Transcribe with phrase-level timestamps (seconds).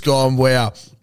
[0.00, 0.72] gone, wow.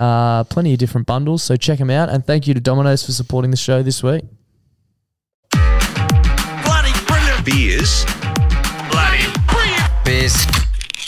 [0.00, 2.08] Uh, plenty of different bundles, so check them out.
[2.08, 4.24] And thank you to Domino's for supporting the show this week.
[5.52, 7.44] Bloody brilliant.
[7.44, 8.06] Beers.
[8.90, 10.04] Bloody brilliant.
[10.04, 10.46] Beers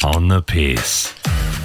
[0.05, 1.15] on the piss.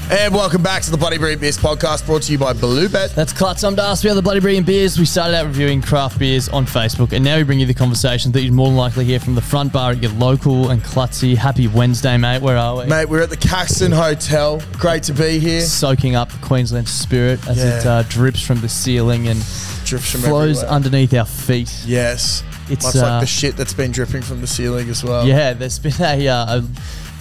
[0.09, 3.13] And welcome back to the Bloody Brilliant Beers podcast brought to you by Bluebet.
[3.13, 3.65] That's Klutz.
[3.65, 4.07] I'm Darcy.
[4.07, 4.97] We are the Bloody Brilliant Beers.
[4.97, 8.31] We started out reviewing craft beers on Facebook, and now we bring you the conversations
[8.33, 11.35] that you'd more than likely hear from the front bar at your local and klutzy.
[11.35, 12.41] Happy Wednesday, mate.
[12.41, 12.85] Where are we?
[12.85, 14.61] Mate, we're at the Caxton Hotel.
[14.79, 15.59] Great to be here.
[15.59, 19.39] Soaking up the Queensland spirit as it uh, drips from the ceiling and
[19.83, 20.73] Drifts from flows everywhere.
[20.73, 21.83] underneath our feet.
[21.85, 22.43] Yes.
[22.69, 25.27] It's, Much uh, like the shit that's been dripping from the ceiling as well.
[25.27, 26.63] Yeah, there's been a, uh, a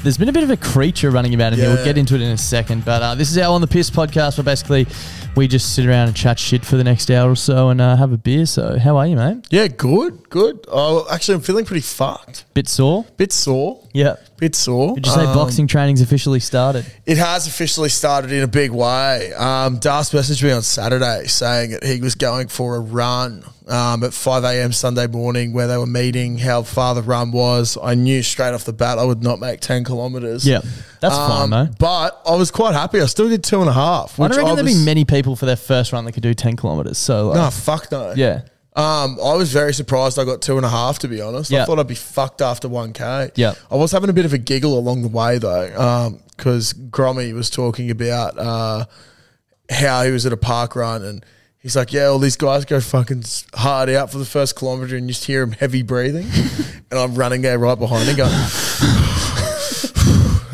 [0.06, 1.69] there's been a bit of a creature running about in here.
[1.69, 2.84] We'll get into it in a second.
[2.84, 4.87] But uh, this is our on the piss podcast, where basically
[5.34, 7.97] we just sit around and chat shit for the next hour or so and uh,
[7.97, 8.47] have a beer.
[8.47, 9.44] So how are you, mate?
[9.50, 10.65] Yeah, good, good.
[10.69, 12.44] Oh, actually, I'm feeling pretty fucked.
[12.55, 13.05] Bit sore?
[13.17, 13.83] Bit sore.
[13.93, 14.15] Yeah.
[14.39, 14.94] Bit sore.
[14.94, 16.87] Did you say Um, boxing training's officially started?
[17.05, 19.33] It has officially started in a big way.
[19.34, 24.04] Um, Das messaged me on Saturday saying that he was going for a run um,
[24.04, 24.72] at 5 a.m.
[24.72, 27.77] Sunday morning where they were meeting how far the run was.
[27.82, 30.47] I knew straight off the bat I would not make 10 kilometres.
[30.47, 30.60] Yeah,
[31.00, 31.69] that's fine, though.
[31.78, 33.00] But I was quite happy.
[33.00, 34.21] I still did two and a half.
[34.21, 36.56] I don't reckon there'd be many people for their first run that could do 10
[36.56, 36.99] kilometres.
[36.99, 38.12] So, like, No, fuck no.
[38.16, 38.43] yeah.
[38.76, 41.50] Um, I was very surprised I got two and a half, to be honest.
[41.50, 41.62] Yeah.
[41.62, 43.32] I thought I'd be fucked after 1K.
[43.34, 43.55] Yeah.
[43.71, 47.49] I was having a bit of a giggle along the way, though, because Grommy was
[47.49, 48.85] talking about uh,
[49.70, 51.25] how he was at a park run and
[51.67, 53.25] he's like, Yeah, all these guys go fucking
[53.55, 56.29] hard out for the first kilometre and you just hear him heavy breathing.
[56.93, 58.31] and I'm running there right behind him going,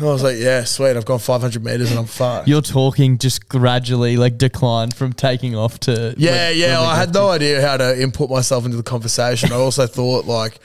[0.01, 0.97] I was like, Yeah, sweet.
[0.97, 2.47] I've gone 500 metres and I'm fucked.
[2.47, 6.15] You're talking just gradually like decline from taking off to.
[6.17, 6.79] Yeah, when- yeah.
[6.79, 9.51] when I had to- no idea how to input myself into the conversation.
[9.51, 10.57] I also thought like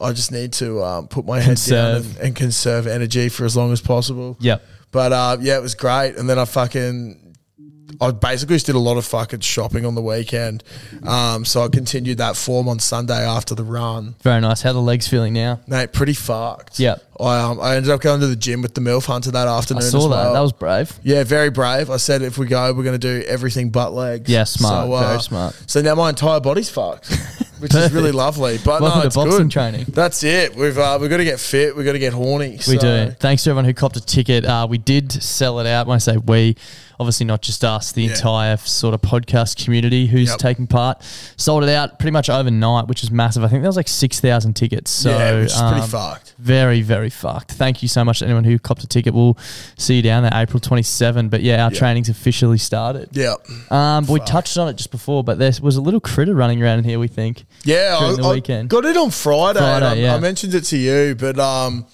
[0.00, 3.54] I just need to um, put my head down and, and conserve energy for as
[3.54, 4.38] long as possible.
[4.40, 4.58] Yeah.
[4.92, 6.16] But uh, yeah, it was great.
[6.16, 7.29] And then I fucking
[8.00, 10.62] I basically just did a lot of fucking shopping on the weekend.
[11.06, 14.14] Um, so I continued that form on Sunday after the run.
[14.22, 14.62] Very nice.
[14.62, 15.60] How the legs feeling now?
[15.66, 16.78] Mate, pretty fucked.
[16.78, 17.02] Yep.
[17.18, 19.82] I um, I ended up going to the gym with the MILF Hunter that afternoon.
[19.82, 20.10] I saw as that.
[20.10, 20.32] well.
[20.34, 20.98] That was brave.
[21.02, 21.90] Yeah, very brave.
[21.90, 24.30] I said if we go, we're going to do everything but legs.
[24.30, 24.88] Yeah, smart.
[24.88, 25.54] Very smart.
[25.66, 27.12] So now my entire body's fucked,
[27.58, 28.56] which is really lovely.
[28.64, 29.50] But Welcome no, it's boxing good.
[29.50, 29.84] training.
[29.88, 30.54] That's it.
[30.54, 31.76] We've uh, we've got to get fit.
[31.76, 32.52] We've got to get horny.
[32.52, 33.10] We so- do.
[33.20, 34.46] Thanks to everyone who copped a ticket.
[34.46, 35.86] Uh, we did sell it out.
[35.86, 36.56] When I say we,
[37.00, 38.10] obviously not just us, the Yeah.
[38.10, 40.38] entire sort of podcast community who's Yep.
[40.38, 41.02] taking part.
[41.36, 43.42] Sold it out pretty much overnight, which is massive.
[43.42, 44.90] I think there was like 6,000 tickets.
[44.90, 46.34] So, yeah, which is pretty um, fucked.
[46.38, 47.52] Very, very fucked.
[47.52, 49.14] Thank you so much to anyone who copped a ticket.
[49.14, 49.36] We'll
[49.78, 51.28] see you down there April 27.
[51.30, 51.78] But yeah, our Yeah.
[51.78, 53.08] training's officially started.
[53.12, 53.34] Yeah,
[53.70, 56.80] Um, we touched on it just before, but there was a little critter running around
[56.80, 57.46] in here, we think.
[57.64, 57.96] yeah.
[57.98, 58.68] I, the I weekend.
[58.68, 59.58] got it on Friday.
[59.58, 60.14] Friday, I, yeah.
[60.14, 61.86] I mentioned it to you, but um,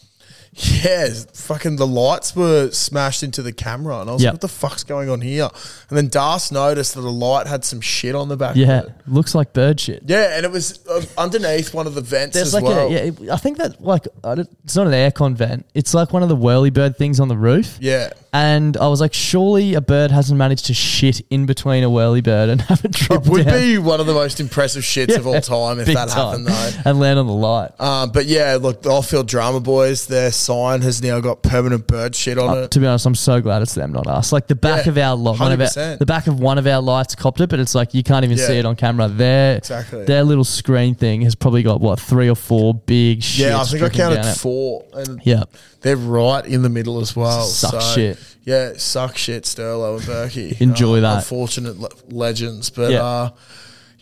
[0.59, 4.29] yeah, fucking the lights were smashed into the camera, and I was Yep.
[4.29, 5.51] like, "What the fuck's going on here?"
[5.91, 8.57] And then Das noticed that the light had some shit on the back.
[8.57, 8.95] Yeah, of it.
[9.07, 10.03] looks like bird shit.
[10.07, 12.87] yeah, and it was uh, underneath one of the vents There's as like well.
[12.87, 12.99] a yeah.
[12.99, 15.67] It, I think that like I don't- it's not an aircon vent.
[15.75, 17.77] It's like one of the whirly bird things on the roof.
[17.81, 18.11] yeah.
[18.37, 22.21] And I was like, surely a bird hasn't managed to shit in between a whirly
[22.21, 23.59] bird and have it drop It would down.
[23.59, 26.45] be one of the most impressive shits of all time if that time.
[26.45, 26.91] happened, though.
[26.91, 27.71] and land on the light.
[27.81, 32.15] Um, but yeah, look, the off-field drama boys, their sign has now got permanent bird
[32.15, 32.71] shit on Uh, it.
[32.73, 34.33] to be honest, I'm so glad it's them, not us.
[34.33, 36.67] Like the back Yeah, of our lot, one of our, the back of one of
[36.67, 38.47] our lights copped it, but it's like you can't even Yeah.
[38.49, 39.09] see it on camera.
[39.09, 40.05] Their Exactly.
[40.05, 43.39] their little screen thing has probably got what three or four big shits.
[43.39, 45.45] Yeah, I think I counted four, and Yeah,
[45.87, 47.45] they're right in the middle as well.
[47.45, 48.19] Suck so, shit.
[48.45, 50.61] Yeah, suck shit, Sterlo and Berkey.
[50.61, 51.17] Enjoy Uh, that.
[51.19, 53.03] Unfortunate le- legends, but Yeah.
[53.05, 53.31] uh,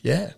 [0.03, 0.35] yeah, it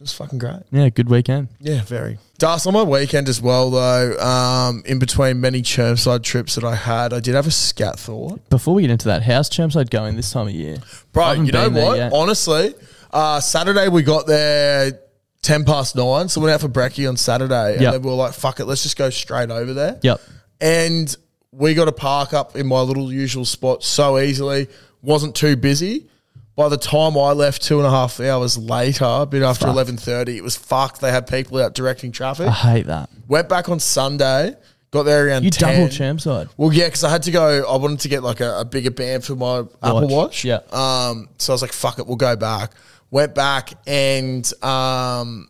[0.00, 0.60] was fucking great.
[0.70, 1.48] yeah, good weekend.
[1.60, 2.18] Yeah, very.
[2.38, 6.76] Das, on my weekend as well, though, um, in between many Chermside trips that I
[6.76, 8.48] had, I did have a scat thought.
[8.48, 10.76] Before we get into that, how's Chermside going this time of year?
[11.12, 12.12] Bro, you know what?
[12.12, 12.74] Honestly,
[13.12, 15.00] uh, Saturday we got there
[15.42, 17.92] 10 past nine, so we went out for brekkie on Saturday, and Yep.
[17.94, 19.98] then we were like, fuck it, let's just go straight over there.
[20.02, 20.20] Yep.
[20.60, 21.14] And
[21.52, 24.68] we got to park up in my little usual spot so easily,
[25.02, 26.08] wasn't too busy.
[26.56, 29.74] By the time I left two and a half hours later, a bit after Fuck.
[29.74, 31.00] eleven thirty, it was fucked.
[31.00, 32.48] They had people out directing traffic.
[32.48, 33.08] I hate that.
[33.28, 34.54] Went back on Sunday,
[34.90, 35.74] got there around You 10.
[35.76, 36.48] double Chermside.
[36.56, 37.64] Well, yeah, because I had to go.
[37.64, 40.44] I wanted to get like a, a bigger band for my Apple Watch.
[40.44, 40.58] Yeah.
[40.72, 41.28] Um.
[41.38, 42.72] So I was like, "Fuck it, we'll go back."
[43.12, 45.48] Went back, and um,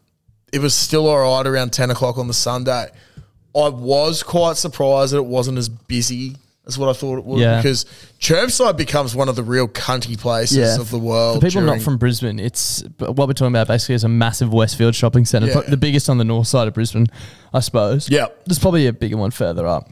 [0.52, 2.90] it was still all right around ten o'clock on the Sunday.
[3.54, 6.36] I was quite surprised that it wasn't as busy
[6.66, 7.56] as what I thought it would Yeah.
[7.56, 7.86] because
[8.20, 11.36] Chermside becomes one of the real cunty places of the world.
[11.40, 14.52] For people during- not from Brisbane, it's what we're talking about basically is a massive
[14.52, 15.60] Westfield shopping centre, Yeah.
[15.66, 17.06] the biggest on the north side of Brisbane,
[17.54, 18.10] I suppose.
[18.10, 18.26] Yeah.
[18.44, 19.88] There's probably a bigger one further up,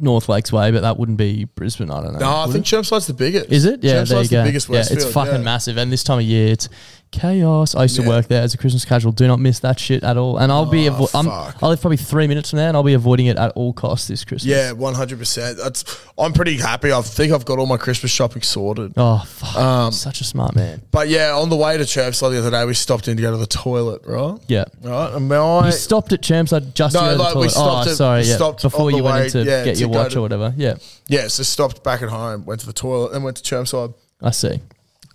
[0.00, 1.88] North Lakes Way, but that wouldn't be Brisbane.
[1.90, 2.18] I don't know.
[2.18, 3.44] No, I Would think Chermside's the biggest.
[3.46, 3.52] it?
[3.52, 3.84] Is it?
[3.84, 4.38] Yeah, there you Chermside's go.
[4.38, 5.02] the biggest yeah, Westfield.
[5.02, 5.38] it's fucking yeah.
[5.40, 6.68] massive, and this time of year, it's
[7.12, 7.74] chaos.
[7.76, 8.08] I used to Yeah.
[8.08, 9.12] work there as a Christmas casual.
[9.12, 10.38] Do not miss that shit at all.
[10.38, 11.62] And I'll be, avo- I'm, Oh, fuck.
[11.62, 14.08] I live probably three minutes from there, and I'll be avoiding it at all costs
[14.08, 14.46] this Christmas.
[14.46, 15.58] Yeah, one hundred percent.
[15.58, 15.84] That's.
[16.18, 16.92] I'm pretty happy.
[16.92, 18.92] I think I've got all my Christmas shopping sorted.
[18.96, 19.56] Oh, fuck.
[19.56, 20.82] Um, Such a smart man.
[20.90, 23.30] But yeah, on the way to Chermside the other day, we stopped in to go
[23.30, 24.02] to the toilet.
[24.04, 24.38] Right.
[24.48, 24.64] Yeah.
[24.82, 25.12] Right.
[25.14, 27.50] And my, You stopped at Chermside just to No, go to the like, we toilet.
[27.50, 28.22] stopped oh, at- sorry.
[28.22, 28.34] we Yeah.
[28.36, 30.12] stopped Before on you the went way, in to yeah, get to your go watch
[30.12, 30.54] to- or whatever.
[30.56, 30.74] Yeah,
[31.08, 33.94] yeah, so stopped back at home, went to the toilet, and went to Chermside.
[34.22, 34.60] I see.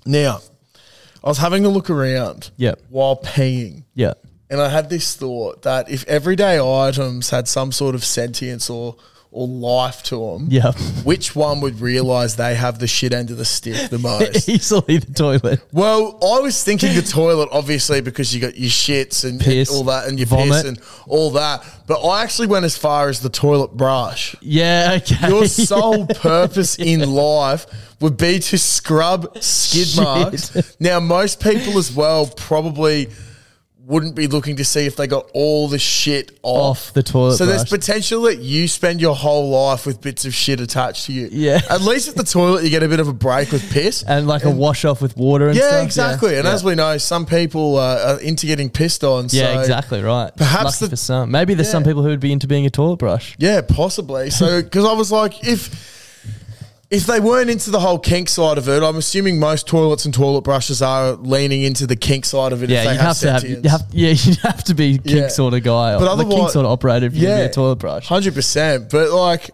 [0.06, 0.40] Now,
[1.24, 2.52] I was having a look around.
[2.58, 2.82] Yep.
[2.90, 4.14] While peeing, Yeah.
[4.50, 8.96] and I had this thought that if everyday items had some sort of sentience or
[9.32, 10.72] or life to them, Yeah.
[11.04, 14.48] which one would realize they have the shit end of the stick the most?
[14.50, 15.62] Easily the toilet.
[15.72, 19.84] Well, I was thinking the toilet, obviously, because you got your shits and, Piss, all
[19.86, 20.50] that, and your vomit.
[20.52, 21.64] piss and all that.
[21.88, 24.36] But I actually went as far as the toilet brush.
[24.42, 25.28] Yeah, okay.
[25.30, 27.66] Your sole purpose in life
[28.00, 30.76] would be to scrub skid marks.
[30.80, 33.10] Now, most people as well probably
[33.88, 37.38] wouldn't be looking to see if they got all the shit off, Off the toilet
[37.38, 41.14] So there's potential that you spend your whole life with bits of shit attached to
[41.14, 41.30] you.
[41.32, 41.62] Yeah.
[41.70, 44.04] At least at the toilet, you get a bit of a break with piss.
[44.08, 45.72] and like a wash off with water and stuff.
[45.72, 45.86] Yeah, stuff.
[45.86, 46.36] exactly.
[46.36, 46.54] And yeah.
[46.54, 49.28] as we know, some people uh, are into getting pissed on.
[49.30, 50.36] yeah, so- exactly right.
[50.36, 51.32] perhaps the- for some.
[51.32, 53.38] Maybe there's some people who would be into being a toilet brush.
[53.40, 54.32] Yeah, possibly.
[54.32, 55.97] So, because I was like, if
[56.90, 60.14] if they weren't into the whole kink side of it, I'm assuming most toilets and
[60.14, 62.66] toilet brushes are leaning into the kink side of it.
[62.66, 63.82] if Yeah, they you have to have, you have.
[63.92, 65.28] Yeah, you have to be kink Yeah.
[65.28, 67.54] sort of guy, But or the kink sort of operator if you're gonna be a
[67.54, 68.08] toilet brush.
[68.08, 68.90] hundred percent.
[68.90, 69.50] But like,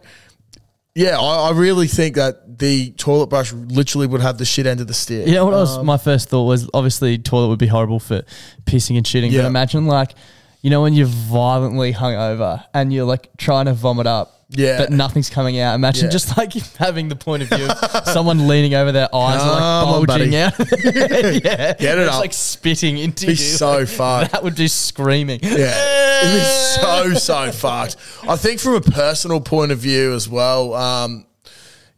[0.96, 4.80] yeah, I, I really think that the toilet brush literally would have the shit end
[4.80, 5.28] of the stick.
[5.28, 5.78] Yeah, what I was?
[5.80, 8.22] Um, My first thought was obviously toilet would be horrible for
[8.66, 9.32] pissing and shitting.
[9.32, 9.42] Yeah.
[9.42, 10.14] But imagine like,
[10.62, 14.78] you know, when you're violently hungover and you're like trying to vomit up, Yeah.
[14.78, 15.76] but nothing's coming out.
[15.76, 16.12] Imagine Yeah.
[16.12, 19.62] just like having the point of view of someone leaning over their eyes and Come
[19.62, 20.38] on, like bulging buddy.
[20.38, 20.54] out.
[21.44, 22.20] yeah, Get it it's up.
[22.20, 23.38] like spitting into Be you.
[23.38, 24.32] so fucked.
[24.32, 25.40] That would do screaming.
[25.42, 27.96] Yeah, it'd be so so fucked.
[28.28, 30.74] I think from a personal point of view as well.
[30.74, 31.26] Um,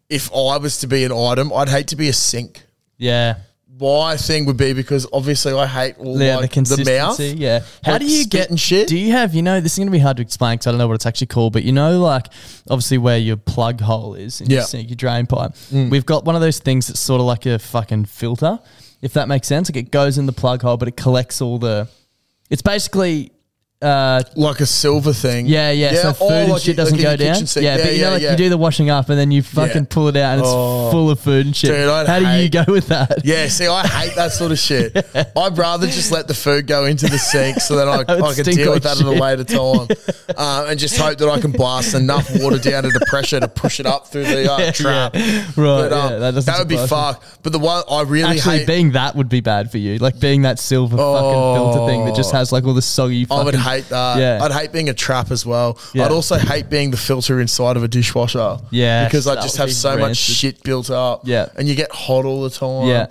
[0.09, 2.63] if I was to be an item, I'd hate to be a sink.
[2.97, 3.37] Yeah.
[3.77, 7.19] My thing would be because obviously I hate all Yeah, like, the the, mouth.
[7.19, 7.61] Yeah.
[7.83, 8.87] How do you get and shit?
[8.87, 10.71] Do you have you know this is going to be hard to explain because I
[10.71, 12.27] don't know what it's actually called, but you know, like
[12.69, 14.57] obviously where your plug hole is in Yeah.
[14.57, 14.59] Mm.
[14.59, 15.51] your sink, your drain pipe.
[15.71, 18.59] We've got one of those things that's sort of like a fucking filter,
[19.01, 19.69] if that makes sense.
[19.69, 21.89] Like it goes in the plug hole, but it collects all the.
[22.49, 23.31] It's basically.
[23.81, 25.45] Uh, like a silver thing.
[25.45, 25.93] yeah, yeah.
[25.95, 27.33] so food oh, and like shit doesn't in go your down.
[27.33, 27.65] kitchen sink.
[27.65, 30.07] Yeah, but you know, like you do the washing up and then you fucking pull
[30.07, 30.89] it out and it's Oh.
[30.91, 31.71] full of food and shit.
[31.71, 33.23] Dude, I'd How do you hate- go with that?
[33.25, 34.95] Yeah, see, I hate that sort of shit.
[35.37, 38.31] I'd rather just let the food go into the sink so that I, That would
[38.31, 39.21] I can stink deal with like that at a shit.
[39.21, 39.87] later time,
[40.37, 43.79] uh, and just hope that I can blast enough water down into pressure to push
[43.81, 45.13] it up through the uh, trap.
[45.13, 47.19] Right, But, um, yeah, that doesn't would be surprise me.
[47.21, 47.43] fucked.
[47.43, 49.97] But the one I really Actually, hate, being that would be bad for you.
[49.99, 51.13] Like being that silver Oh.
[51.13, 53.25] fucking filter thing that just has like all the soggy.
[53.25, 54.19] Fucking, would hate that.
[54.19, 54.43] Yeah.
[54.43, 55.77] I'd hate being a trap as well.
[55.93, 56.05] Yeah.
[56.05, 58.57] I'd also hate being the filter inside of a dishwasher.
[58.71, 61.21] Yes, because I just have so much shit built up.
[61.25, 61.49] Yeah.
[61.57, 62.87] and you get hot all the time.
[62.87, 63.07] Yeah.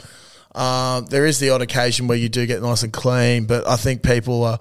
[0.55, 3.77] Um, there is the odd occasion where you do get nice and clean, but I
[3.77, 4.59] think people are.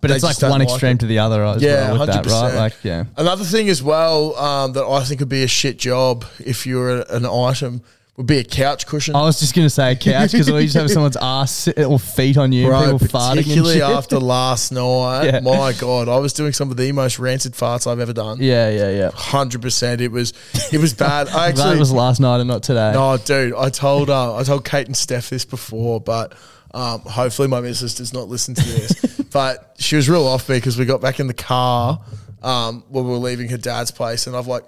[0.00, 1.00] but it's like one like extreme it.
[1.00, 2.54] to the other as Yeah, well with hundred that, right?
[2.54, 3.04] Like, yeah.
[3.16, 6.76] Another thing as well um, that I think would be a shit job if you
[6.78, 7.82] were an item
[8.16, 9.14] would be a couch cushion.
[9.14, 12.38] I was just gonna say a couch because you just have someone's ass or feet
[12.38, 15.40] on you, Bro, and people farting particularly after last night, Yeah.
[15.40, 18.38] my god, I was doing some of the most rancid farts I've ever done.
[18.40, 19.10] yeah, yeah, yeah.
[19.12, 20.00] hundred percent.
[20.00, 20.32] It was
[20.72, 21.28] it was bad.
[21.28, 22.92] I that actually was last night and not today.
[22.94, 23.54] no, dude.
[23.54, 26.32] I told uh, I told Kate and Steph this before, but
[26.72, 29.20] um, hopefully my missus does not listen to this.
[29.30, 32.00] but she was real off me because we got back in the car
[32.42, 34.64] um, when we were leaving her dad's place, and I've like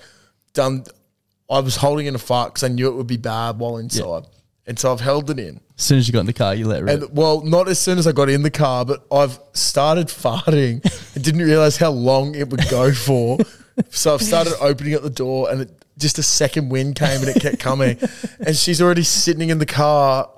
[0.52, 0.84] done.
[1.50, 4.24] I was holding in a fart because I knew it would be bad while inside,
[4.66, 5.60] and so I've held it in.
[5.78, 7.02] As soon as you got in the car, you let rip.
[7.02, 10.82] And well, not as soon as I got in the car, but I've started farting
[11.14, 13.38] and didn't realize how long it would go for.
[13.90, 17.28] so I've started opening up the door, and it, just a second wind came and
[17.28, 17.98] it kept coming.
[18.44, 20.28] and she's already sitting in the car,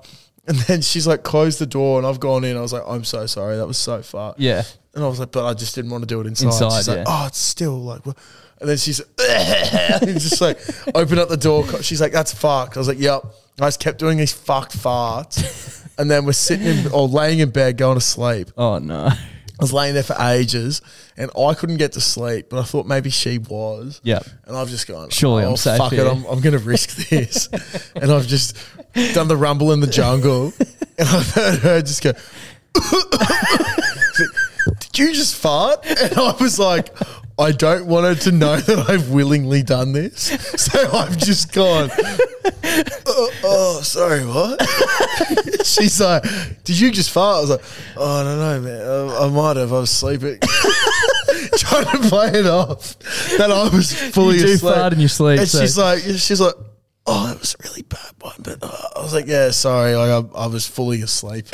[0.47, 2.55] and then she's like closed the door, and I've gone in.
[2.55, 4.35] I was like, I'm so sorry, that was so far.
[4.37, 4.63] yeah.
[4.93, 6.47] And I was like, but I just didn't want to do it inside.
[6.47, 7.03] Inside, she's like, yeah.
[7.07, 8.17] oh, it's still like, what?
[8.61, 10.59] And then she's and just like,
[10.95, 11.67] open up the door.
[11.81, 12.77] She's like, that's fucked.
[12.77, 13.23] I was like, yep.
[13.59, 15.87] I just kept doing these fucked farts.
[15.97, 18.51] and then we're sitting in, or laying in bed going to sleep.
[18.55, 19.09] Oh no.
[19.61, 20.81] I was laying there for ages
[21.17, 23.99] and I couldn't get to sleep, but I thought maybe she was.
[24.03, 24.25] Yep.
[24.45, 26.63] And I've just gone, Surely oh, I'm safe fuck here." it, I'm, I'm going to
[26.63, 27.47] risk this.
[27.95, 28.57] and I've just
[29.13, 30.53] done the rumble in the jungle
[30.97, 32.13] and I've heard her just go,
[34.97, 35.85] you just fart?
[36.01, 36.89] And I was like,
[37.39, 40.29] I don't want her to know that I've willingly done this.
[40.61, 41.89] So I've just gone,
[43.05, 44.61] oh, oh, sorry, what?
[45.65, 46.23] She's like,
[46.63, 47.37] did you just fart?
[47.37, 47.61] I was like,
[47.97, 49.11] oh, I don't know, man.
[49.11, 49.73] I, I might have.
[49.73, 50.37] I was sleeping.
[51.57, 52.97] Trying to play it off
[53.37, 54.73] that I was fully You do asleep.
[54.75, 56.53] fart in your sleep, And so- she's like, she's like,
[57.07, 58.35] oh, that was a really bad one.
[58.39, 59.95] But uh, I was like, yeah, sorry.
[59.95, 61.47] Like, I, I was fully asleep.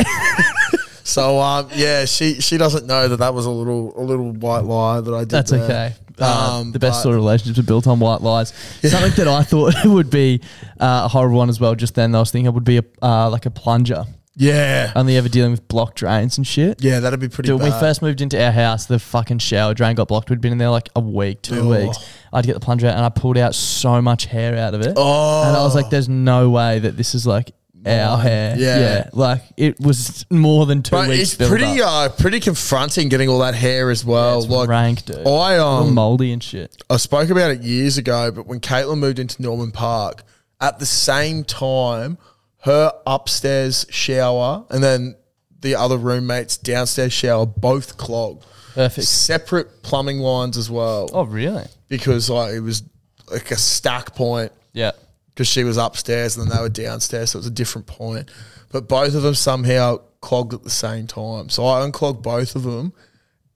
[1.08, 4.64] So, um, yeah, she she doesn't know that that was a little a little white
[4.66, 5.30] lie that I did.
[5.30, 5.64] That's there.
[5.64, 5.94] okay.
[6.20, 8.52] Uh, Um, the best but- sort of relationships are built on white lies.
[8.82, 10.42] Something that I thought would be
[10.80, 11.76] uh, a horrible one as well.
[11.76, 14.06] Just then, I was thinking it would be a uh, like a plunger.
[14.40, 16.84] Yeah, Only ever dealing with blocked drains and shit.
[16.84, 17.48] yeah, that'd be pretty.
[17.48, 17.80] Dude, when we bad.
[17.80, 20.30] first moved into our house, the fucking shower drain got blocked.
[20.30, 21.70] We'd been in there like a week, two Oh.
[21.86, 21.98] weeks.
[22.32, 24.94] I'd get the plunger out and I pulled out so much hair out of it.
[24.96, 25.44] Oh.
[25.48, 27.52] And I was like, there's no way that this is like
[27.86, 28.56] our hair.
[28.58, 29.10] Yeah.
[29.14, 31.34] Like it was more than two But weeks.
[31.40, 31.88] it's pretty up.
[31.90, 34.40] uh pretty confronting getting all that hair as well.
[34.40, 35.18] It's like rank, dude.
[35.28, 36.76] I All um moldy and shit.
[36.90, 40.24] I spoke about it years ago, but when Caitlin moved into Norman Park,
[40.60, 42.18] at the same time,
[42.64, 45.16] her upstairs shower and then
[45.62, 48.46] the other roommates downstairs shower both clogged.
[48.74, 49.08] Perfect.
[49.08, 51.10] Separate plumbing lines as well.
[51.14, 51.66] Oh, really?
[51.90, 52.84] Because like it was
[53.32, 54.92] like a stack point Yeah.
[55.38, 58.32] Because she was upstairs and then they were downstairs, so it was a different point.
[58.72, 61.50] But both of them somehow clogged at the same time.
[61.50, 62.92] So I unclogged both of them,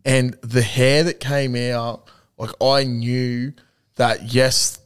[0.06, 2.08] and the hair that came out,
[2.38, 3.54] like I knew
[3.96, 4.78] that yes,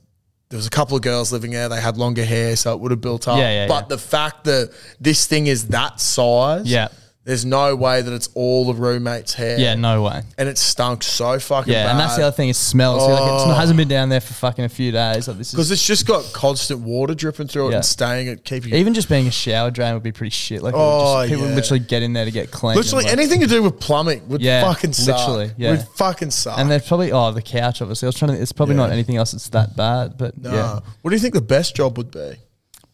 [0.47, 1.67] there was a couple of girls living there.
[1.67, 3.39] They had longer hair, so it would have built up.
[3.39, 3.87] Yeah, yeah, but yeah.
[3.89, 6.87] the fact that this thing is that size, Yeah.
[7.25, 9.57] There's no way that it's all the roommate's hair.
[9.59, 10.21] Yeah, no way.
[10.37, 11.91] And it stunk so fucking Yeah, bad.
[11.91, 12.49] and that's the other thing.
[12.49, 13.01] It smells.
[13.01, 13.53] You're Like it's Oh.
[13.53, 15.27] hasn't been down there for fucking a few days.
[15.27, 17.75] Like this Because is it's just got constant water dripping through it Yeah.
[17.77, 18.77] and staying it, keeping it.
[18.77, 20.61] even just being a shower drain would be pretty shit.
[20.61, 21.55] Like it would Oh, just, people yeah.
[21.55, 22.75] literally get in there to get clean.
[22.75, 25.17] Literally and, like- anything to do with plumbing would Yeah, fucking suck.
[25.17, 25.71] literally, yeah.
[25.71, 26.59] Would fucking suck.
[26.59, 28.05] And there's probably oh the couch obviously.
[28.05, 28.39] I was trying to.
[28.39, 28.81] It's probably Yeah.
[28.81, 30.53] not anything else that's that bad, but Nah.
[30.53, 32.35] yeah, What do you think the best job would be?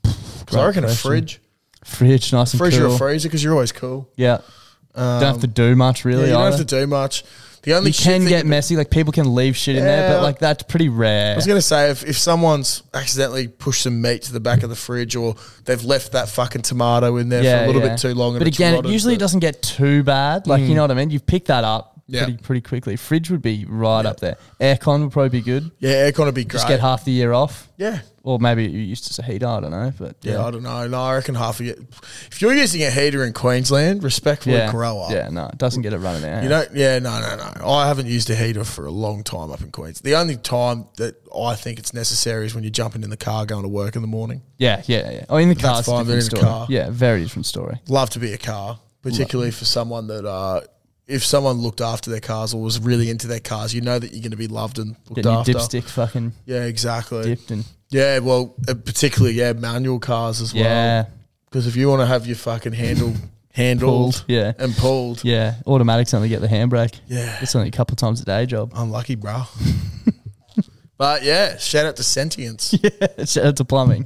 [0.03, 1.09] Because Great I reckon a question.
[1.11, 1.41] fridge.
[1.91, 2.95] Fridge nice and Fridge cool.
[2.95, 4.09] a freezer because you're always cool.
[4.15, 4.41] Yeah,
[4.95, 6.27] don't have to do much um, Yeah, really.
[6.29, 6.57] you don't either.
[6.57, 7.23] have to do much.
[7.63, 8.75] The only You shit can get messy.
[8.75, 10.13] Like people can leave shit in there, Yeah.
[10.15, 11.33] but like that's pretty rare.
[11.33, 14.69] I was gonna say if, if someone's accidentally pushed some meat to the back of
[14.69, 18.15] the fridge or they've left that fucking tomato in there for a little bit too
[18.15, 18.31] long.
[18.33, 20.47] And But it's again, rotted, it usually but- doesn't get too bad.
[20.47, 20.75] Like you mm.
[20.75, 21.11] know what I mean.
[21.11, 22.23] You've picked that up Yeah.
[22.25, 22.95] pretty pretty quickly.
[22.97, 24.37] Fridge would be right up there.
[24.59, 25.71] Aircon would probably be good.
[25.79, 26.53] Yeah, aircon would be great.
[26.59, 27.67] Just get half the year off.
[27.77, 28.01] yeah.
[28.23, 29.47] Or maybe you used to say heater.
[29.47, 30.85] I don't know, but Yeah, yeah, I don't know.
[30.87, 31.79] No, I reckon half of it.
[32.31, 35.11] If you're using a heater in Queensland, respectfully yeah, grow up.
[35.11, 36.43] Yeah, no, it doesn't get it running out.
[36.43, 36.71] You don't.
[36.75, 37.67] Yeah, no, no, no.
[37.67, 40.01] I haven't used a heater for a long time up in Queens.
[40.01, 43.47] The only time that I think it's necessary is when you're jumping in the car
[43.47, 44.43] going to work in the morning.
[44.59, 45.25] Yeah, yeah, yeah.
[45.27, 46.43] Oh, in the car, That's it's a fine, but different story.
[46.43, 47.79] car- Yeah, very different story.
[47.87, 50.25] Love to be a car, particularly for someone that.
[50.27, 50.61] Uh,
[51.11, 54.11] if someone looked after their cars or was really into their cars, you know that
[54.11, 55.53] you're going to be loved and looked Getting after.
[55.53, 57.23] dipstick fucking Yeah, exactly.
[57.23, 60.63] dipped and Yeah, well, uh, particularly yeah, manual cars as well.
[60.63, 61.05] yeah,
[61.45, 63.13] because if you want to have your fucking handle
[63.53, 64.53] handled, Pulled, yeah.
[64.57, 65.55] and pulled, yeah.
[65.67, 66.99] Automatics only get the handbrake.
[67.07, 67.37] Yeah.
[67.41, 68.71] it's only a couple times a day job.
[68.75, 69.43] unlucky, bro.
[70.97, 72.73] but yeah, shout out to Sentience.
[72.83, 74.05] Yeah, shout out to plumbing.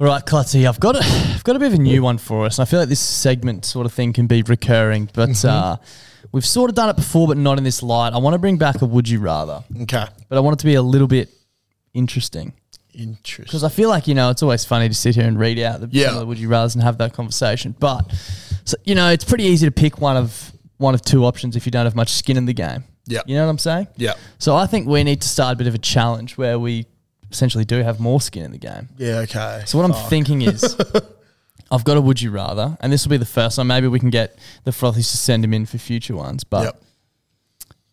[0.00, 2.46] All right, Klutzy, I've got a, I've got a bit of a new one for
[2.46, 2.58] us.
[2.58, 5.48] And I feel like this segment sort of thing can be recurring, but Mm-hmm.
[5.48, 5.76] uh,
[6.32, 8.12] we've sort of done it before, but not in this light.
[8.12, 10.66] I want to bring back a would you rather, okay, but I want it to
[10.66, 11.30] be a little bit
[11.92, 12.52] interesting
[12.92, 13.44] interesting.
[13.44, 15.80] because I feel like you know it's always funny to sit here and read out
[15.80, 16.12] the, Yeah.
[16.12, 17.74] the would you rather's and have that conversation.
[17.78, 18.12] But
[18.64, 21.66] so, you know, it's pretty easy to pick one of one of two options if
[21.66, 22.82] you don't have much skin in the game.
[23.06, 23.20] Yeah.
[23.26, 23.88] you know what I'm saying.
[23.96, 26.86] Yeah, So I think we need to start a bit of a challenge where we
[27.34, 28.88] essentially do have more skin in the game.
[28.96, 29.62] yeah, okay.
[29.66, 30.76] So what I'm thinking is,
[31.70, 33.66] I've got a would you rather, and this will be the first one.
[33.66, 36.44] Maybe we can get the frothies to send him in for future ones.
[36.44, 36.82] But Yep.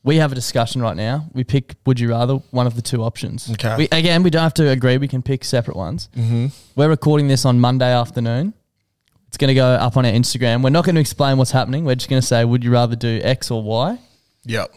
[0.03, 1.25] we have a discussion right now.
[1.33, 3.49] We pick would you rather, one of the two options.
[3.51, 3.75] Okay.
[3.77, 4.97] We, again, we don't have to agree.
[4.97, 6.09] We can pick separate ones.
[6.15, 6.47] Mm-hmm.
[6.75, 8.53] We're recording this on Monday afternoon.
[9.29, 10.61] It's going to go up on our Instagram.
[10.63, 11.85] We're not going to explain what's happening.
[11.85, 13.97] We're just going to say, would you rather do X or Y?
[14.45, 14.71] Yep.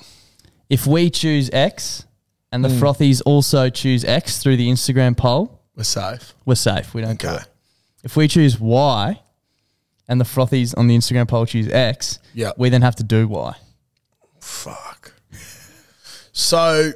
[0.71, 2.07] If we choose X,
[2.55, 2.79] and the Mm.
[2.81, 6.35] frothies also choose X through the Instagram poll, We're safe.
[6.45, 6.95] we're safe.
[6.95, 7.37] We don't do Okay.
[7.43, 7.49] it.
[8.05, 9.21] If we choose Y
[10.09, 12.55] and the frothies on the Instagram poll choose X, Yep.
[12.59, 13.55] we then have to do Y.
[14.41, 15.13] Fuck.
[16.37, 16.93] So,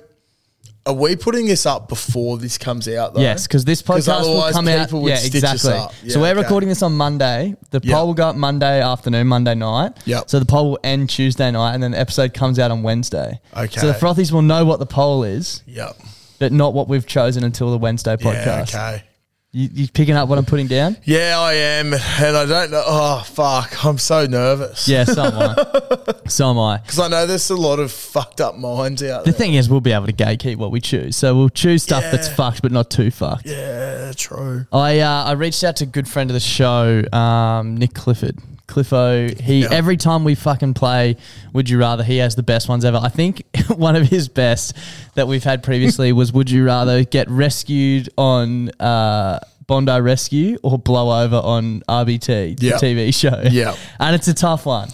[0.88, 3.12] are we putting this up before this comes out?
[3.14, 3.20] Though?
[3.20, 4.90] Yes, because this podcast will come out.
[4.90, 5.70] Yeah, exactly.
[5.70, 6.40] Yeah, so we're okay.
[6.40, 7.54] recording this on Monday.
[7.70, 7.94] The Yep.
[7.94, 9.92] poll will go up Monday afternoon, Monday night.
[10.06, 10.30] Yep.
[10.30, 13.38] So the poll will end Tuesday night, and then the episode comes out on Wednesday.
[13.54, 13.78] Okay.
[13.80, 15.96] So the frothies will know what the poll is, Yep.
[16.38, 18.72] but not what we've chosen until the Wednesday podcast.
[18.72, 18.88] Yeah.
[18.88, 19.02] Okay.
[19.50, 20.98] You, you picking up what I'm putting down?
[21.04, 22.82] Yeah, I am, and I don't know.
[22.86, 23.82] Oh fuck!
[23.82, 24.86] I'm so nervous.
[24.86, 26.14] Yeah, so am I.
[26.28, 26.76] so am I.
[26.78, 29.18] because I know there's a lot of fucked up minds out there.
[29.24, 29.38] The there.
[29.38, 31.16] thing is, we'll be able to gatekeep what we choose.
[31.16, 32.34] So we'll choose stuff that's Yeah.
[32.34, 33.46] fucked, but not too fucked.
[33.46, 34.66] Yeah, true.
[34.70, 38.38] I uh, I reached out to a good friend of the show, um, Nick Clifford.
[38.68, 39.68] Cliffo, he Yeah.
[39.72, 41.16] every time we fucking play,
[41.52, 42.04] would you rather?
[42.04, 43.00] He has the best ones ever.
[43.02, 43.42] I think
[43.74, 44.74] one of his best
[45.14, 50.78] that we've had previously was would you rather get rescued on uh, Bondi Rescue or
[50.78, 52.76] blow over on RBT, the Yeah.
[52.76, 53.42] TV show?
[53.50, 53.74] Yeah.
[53.98, 54.90] and it's a tough one.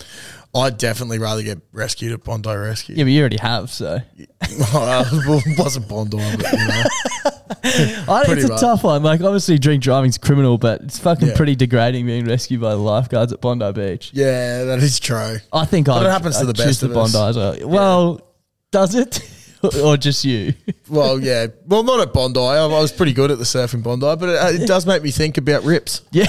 [0.54, 2.94] I'd definitely rather get rescued at Bondi Rescue.
[2.96, 4.00] Yeah, but you already have, so
[4.72, 6.82] well, it wasn't Bondi, but you know.
[8.08, 8.60] I, Pretty it's a much.
[8.60, 9.02] tough one.
[9.02, 11.36] Like, obviously, drink driving's criminal, but it's fucking Yeah.
[11.36, 14.10] pretty degrading being rescued by the lifeguards at Bondi Beach.
[14.14, 15.36] Yeah, that is true.
[15.52, 16.08] I think But I.
[16.08, 17.12] it happens to the best of us.
[17.12, 17.68] Bondi as well.
[17.68, 18.20] Well,
[18.70, 19.20] does it,
[19.82, 20.54] or just you?
[20.86, 21.46] Well, yeah.
[21.66, 22.38] Well, not at Bondi.
[22.38, 25.10] I, I was pretty good at the surfing Bondi, but it, it does make me
[25.10, 26.26] think about rips yeah.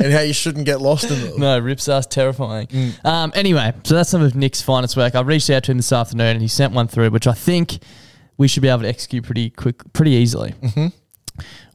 [0.00, 1.38] and how you shouldn't get lost in them.
[1.38, 2.66] No, rips are terrifying.
[2.66, 3.04] Mm.
[3.06, 5.14] Um, anyway, so that's some of Nick's finest work.
[5.14, 7.78] I reached out to him this afternoon and he sent one through, which I think
[8.36, 10.52] we should be able to execute pretty quick, pretty easily.
[10.60, 10.88] Mm-hmm.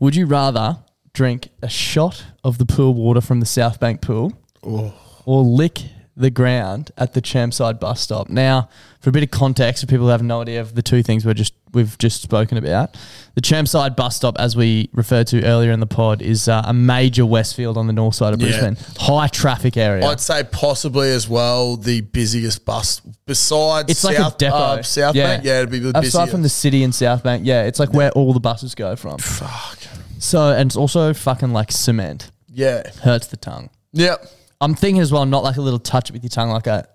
[0.01, 0.79] Would you rather
[1.13, 4.93] drink a shot of the pool water from the South Bank pool Oh.
[5.25, 5.79] or lick
[6.17, 8.27] the ground at the Chermside bus stop?
[8.29, 8.67] Now,
[8.99, 11.25] for a bit of context, for people who have no idea of the two things
[11.25, 12.97] we're just we've just spoken about,
[13.35, 16.73] the Chermside bus stop, as we referred to earlier in the pod, is uh, a
[16.73, 18.47] major Westfield on the north side of Yeah.
[18.47, 20.05] Brisbane, high traffic area.
[20.05, 24.55] I'd say possibly as well the busiest bus besides It's like South, a depot.
[24.55, 25.43] uh, South Bank.
[25.45, 26.15] Yeah, it'd be the busiest.
[26.15, 28.95] Aside from the city and South Bank, yeah, it's like where all the buses go
[28.95, 29.17] from.
[29.19, 29.77] Fuck.
[30.19, 32.31] So, and it's also fucking like cement.
[32.49, 32.89] Yeah.
[33.03, 33.69] Hurts the tongue.
[33.93, 34.25] Yep.
[34.61, 36.87] I'm thinking as well, not like a little touch with your tongue, like a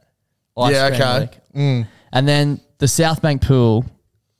[0.56, 1.18] ice Yeah, cream okay.
[1.20, 1.86] lick.
[2.12, 3.84] And then the South Bank pool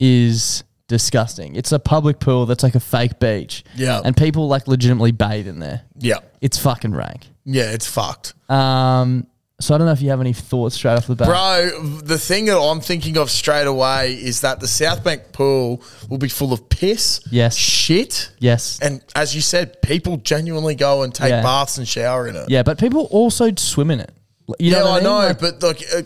[0.01, 1.55] is disgusting.
[1.57, 3.65] It's a public pool that's like a fake beach.
[3.77, 4.01] Yeah.
[4.05, 5.83] And people like legitimately bathe in there.
[5.99, 6.19] Yeah.
[6.41, 7.29] It's fucking rank.
[7.45, 8.35] Yeah, it's fucked.
[8.51, 9.27] Um,
[9.63, 11.27] so I don't know if you have any thoughts straight off the bat.
[11.29, 15.83] Bro, the thing that I'm thinking of straight away is that the South Bank pool
[16.11, 17.57] will be full of piss, Yes.
[17.57, 18.79] shit, Yes.
[18.83, 21.43] and as you said, people genuinely go and take Yeah.
[21.43, 22.51] baths and shower in it.
[22.51, 24.11] yeah, but people also swim in it.
[24.59, 25.05] You yeah, know what I, mean?
[25.05, 26.03] know, Like- but like, uh,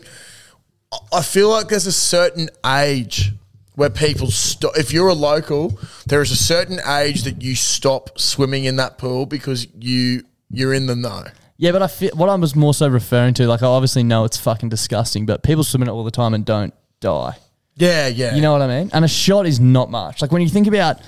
[1.13, 3.33] I feel like there's a certain age
[3.75, 4.77] where people stop.
[4.79, 8.99] If you're a local, there is a certain age that you stop swimming in that
[8.99, 11.25] pool because you you're in the know.
[11.59, 14.25] Yeah, but I feel what I was more so referring to, like I obviously know
[14.25, 17.37] it's fucking disgusting, but people swim in it all the time and don't die.
[17.77, 18.35] Yeah, yeah.
[18.35, 18.91] You know what I mean?
[18.93, 20.21] And a shot is not much.
[20.23, 21.01] Like when you think about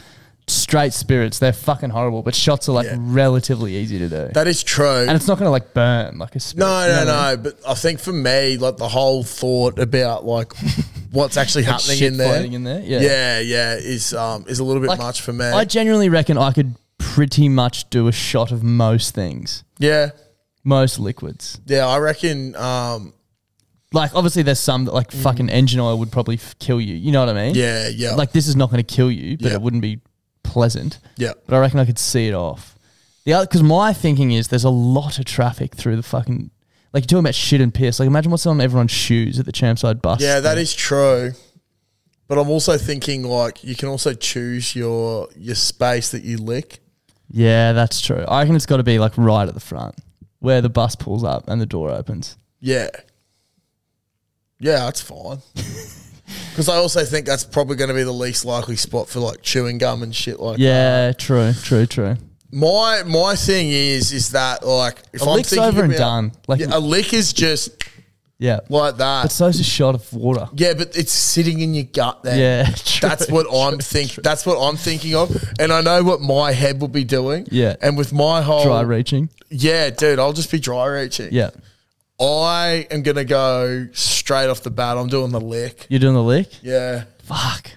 [0.46, 2.96] straight spirits, they're fucking horrible, but shots are like Yeah.
[2.98, 4.28] relatively easy to do.
[4.32, 4.87] that is true.
[5.06, 6.66] and it's not gonna like burn like a spirit.
[6.66, 7.34] No, you know no, what I no.
[7.37, 7.42] mean?
[7.42, 10.52] But I think for me, like the whole thought about like
[11.11, 12.80] what's actually Like happening shit in there, floating in there?
[12.80, 13.00] Yeah.
[13.00, 15.44] yeah, yeah, is um is a little bit Like, much for me.
[15.44, 20.11] I genuinely reckon I could pretty much do a shot of most things, yeah,
[20.68, 21.61] most liquids.
[21.66, 21.87] yeah.
[21.87, 22.54] I reckon.
[22.57, 23.14] Um,
[23.92, 26.94] Like obviously there's some that like fucking engine oil would probably f- kill you.
[26.94, 27.54] You know what I mean?
[27.54, 27.57] Mm.
[27.57, 29.54] yeah, yeah, Like this is not going to kill you, but Yeah.
[29.54, 30.00] it wouldn't be
[30.42, 30.98] pleasant.
[31.16, 32.74] yeah, but I reckon I could see it off.
[33.24, 36.50] The other, because my thinking is there's a lot of traffic through the fucking,
[36.92, 37.98] like you're talking about shit and piss.
[37.98, 40.20] Like imagine what's on everyone's shoes at the Chermside bus.
[40.20, 40.40] yeah.
[40.40, 41.33] That is true.
[42.28, 46.81] But I'm also thinking like you can also choose your your space that you lick.
[47.31, 48.22] Yeah, that's true.
[48.28, 49.94] I reckon it's got to be like right at the front
[50.40, 52.37] where the bus pulls up and the door opens.
[52.61, 52.88] Yeah,
[54.61, 55.38] yeah, that's fine.
[56.51, 59.40] Because I also think that's probably going to be the least likely spot for like
[59.42, 60.62] chewing gum and shit like that.
[60.62, 62.16] Yeah, true, true, true.
[62.51, 65.98] My my thing is is that like if A I'm lick's thinking over and about-
[65.98, 66.33] done.
[66.48, 67.70] Like- Yeah, a lick is just
[68.40, 69.22] Yeah, like that.
[69.24, 70.48] but so's a shot of water.
[70.55, 72.38] yeah, but it's sitting in your gut there.
[72.38, 74.12] Yeah, true, that's what I'm think.
[74.14, 77.48] That's what I'm thinking of, and I know what my head will be doing.
[77.51, 77.74] Yeah.
[77.83, 79.29] and with my whole Dry reaching.
[79.51, 81.31] yeah, dude, I'll just be dry reaching.
[81.33, 81.51] Yeah,
[82.20, 84.96] I am gonna go straight off the bat.
[84.98, 85.87] I'm doing the lick.
[85.88, 86.48] you're doing the lick.
[86.62, 87.72] Yeah, Fuck.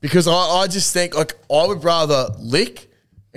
[0.00, 2.87] because I, I just think like I would rather lick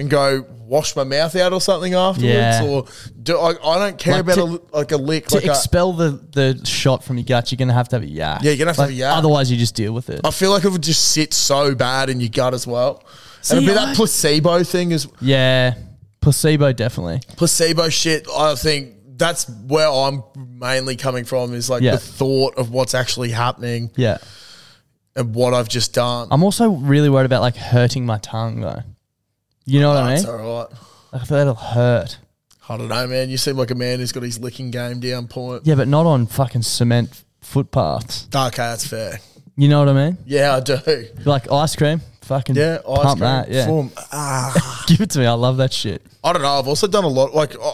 [0.02, 2.64] and go wash my mouth out or something afterwards, Yeah.
[2.64, 2.86] or
[3.22, 5.28] do I, I don't care Like about to- a, li- like a lick.
[5.28, 8.04] To like a, expel the the shot from your gut, you're gonna have to have
[8.04, 8.42] a yak.
[8.44, 9.16] Yeah, you're gonna have to have a yak.
[9.18, 10.22] Otherwise, you just deal with it.
[10.24, 13.04] I feel like it would just sit so bad in your gut as well.
[13.42, 15.76] See, and it'd be I- that placebo thing as Yeah,
[16.22, 17.22] placebo definitely.
[17.38, 18.28] placebo shit.
[18.30, 21.92] I think that's where I'm mainly coming from is like Yeah.
[21.92, 24.18] the thought of what's actually happening Yeah.
[25.16, 26.28] and what I've just done.
[26.32, 28.82] I'm also really worried about like hurting my tongue though.
[29.72, 30.16] You know what I mean?
[30.18, 30.68] That's all right.
[31.14, 32.18] I feel that'll hurt.
[32.68, 33.30] I don't know, man.
[33.30, 35.66] You seem like a man who's got his licking game down point.
[35.66, 38.28] Yeah, but not on fucking cement footpaths.
[38.34, 39.20] Okay, that's fair.
[39.58, 40.18] You know what I mean?
[40.26, 40.78] Yeah, I do.
[41.26, 42.02] Like ice cream.
[42.22, 43.20] Fucking Yeah, ice pump cream.
[43.20, 43.50] that.
[43.50, 43.66] Yeah.
[43.68, 43.92] Form.
[44.12, 45.26] Ah, Give it to me.
[45.26, 46.06] I love that shit.
[46.24, 46.60] I don't know.
[46.60, 47.34] I've also done a lot.
[47.34, 47.74] Like, uh,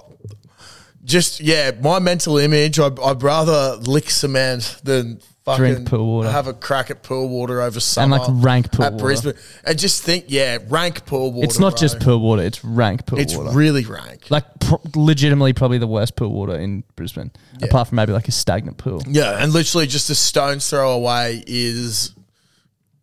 [1.04, 2.80] just yeah, my mental image.
[2.80, 6.30] I'd, I'd rather lick cement than fucking Drink pool water.
[6.30, 9.04] Have a crack at pool water over summer like rank pool at water.
[9.04, 9.34] Brisbane,
[9.66, 11.46] and just think, yeah, rank pool water.
[11.46, 11.80] it's not bro.
[11.80, 12.44] just pool water.
[12.44, 13.48] It's rank pool It's water.
[13.48, 14.30] It's really rank.
[14.30, 17.32] like pro- legitimately probably the worst pool water in Brisbane,
[17.62, 19.02] apart from maybe like a stagnant pool.
[19.08, 22.14] Yeah, and literally just a stone's throw away is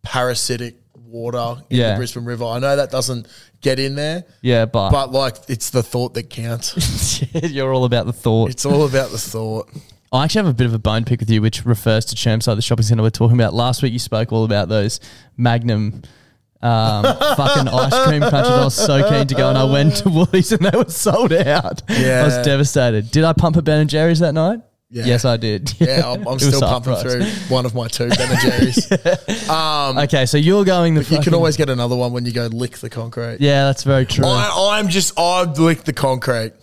[0.03, 1.91] parasitic water in Yeah.
[1.91, 2.45] the Brisbane River.
[2.45, 3.27] I know that doesn't
[3.61, 7.23] get in there, Yeah, but, but like it's the thought that counts.
[7.33, 8.51] you're all about the thought.
[8.51, 9.69] it's all about the thought.
[10.15, 12.55] I actually have a bit of a bone pick with you, which refers to Chermside,
[12.55, 13.53] the shopping centre we're talking about.
[13.53, 14.99] Last week, you spoke all about those
[15.37, 16.01] Magnum
[16.61, 17.03] um,
[17.37, 18.51] fucking ice cream crunches.
[18.51, 21.33] I was so keen to go, and I went to Woolies and they were sold
[21.33, 21.83] out.
[21.89, 22.21] Yeah.
[22.21, 23.11] I was devastated.
[23.11, 24.61] Did I pump a Ben and Jerry's that night?
[24.89, 25.05] Yeah.
[25.05, 25.73] Yes, I did.
[25.79, 27.01] Yeah, I'm, I'm still pumping price.
[27.01, 29.49] through one of my two Ben and Jerry's.
[29.49, 31.03] Um, Okay, so you're going the.
[31.03, 33.37] you can always get another one when you go lick the concrete.
[33.41, 34.25] Yeah, that's very true.
[34.25, 36.53] I, I'm just I've licked the concrete.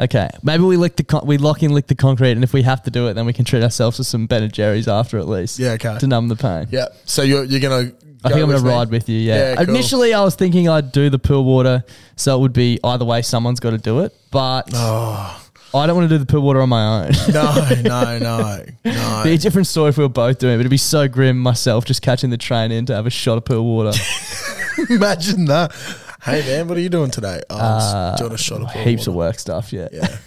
[0.00, 2.62] Okay, maybe we lick the con- we lock in lick the concrete, and if we
[2.62, 5.18] have to do it, then we can treat ourselves to some Ben and Jerry's after
[5.18, 5.58] at least.
[5.58, 5.98] Yeah, okay.
[5.98, 6.68] To numb the pain.
[6.70, 6.86] Yeah.
[7.04, 7.92] So you're you're gonna.
[8.24, 9.16] I think I'm going to ride with you.
[9.18, 9.36] Yeah.
[9.50, 9.68] Yeah, cool.
[9.74, 11.84] Initially, I was thinking I'd do the pool water,
[12.16, 13.22] so it would be either way.
[13.22, 15.44] Someone's got to do it, but Oh.
[15.74, 17.12] I don't want to do the pool water on my own.
[17.32, 18.64] No, no, no, no.
[18.84, 21.06] It'd be a different story if we were both doing it, but it'd be so
[21.06, 23.96] grim myself just catching the train in to have a shot of pool water.
[24.90, 25.72] Imagine that.
[26.22, 27.40] Hey man, what are you doing today?
[27.48, 29.10] Oh, I'm doing a shot of Uh, Heaps water.
[29.10, 29.72] of work stuff.
[29.72, 29.88] Yeah.
[29.92, 30.16] Yeah.